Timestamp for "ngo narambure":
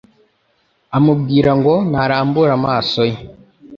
1.59-2.51